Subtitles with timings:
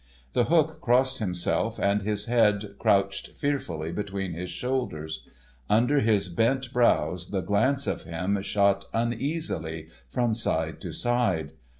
[0.33, 5.21] The Hook crossed himself, and his head crouched fearfully between his shoulders.
[5.69, 11.51] Under his bent brows the glance of him shot uneasily from side to side.